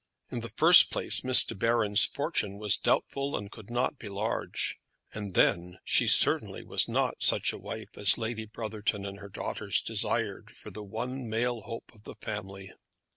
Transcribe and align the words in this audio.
In 0.31 0.39
the 0.39 0.49
first 0.49 0.89
place, 0.89 1.23
Miss 1.23 1.43
De 1.45 1.53
Baron's 1.53 2.03
fortune 2.05 2.57
was 2.57 2.75
doubtful 2.75 3.37
and 3.37 3.51
could 3.51 3.69
not 3.69 3.99
be 3.99 4.09
large; 4.09 4.79
and 5.13 5.35
then 5.35 5.77
she 5.83 6.07
certainly 6.07 6.63
was 6.63 6.87
not 6.87 7.21
such 7.21 7.53
a 7.53 7.59
wife 7.59 7.95
as 7.95 8.17
Lady 8.17 8.45
Brotherton 8.45 9.05
and 9.05 9.19
her 9.19 9.29
daughters 9.29 9.79
desired 9.79 10.57
for 10.57 10.71
the 10.71 10.81
one 10.83 11.29
male 11.29 11.61
hope 11.61 11.93
of 11.93 12.03
the 12.05 12.15
family. 12.15 12.73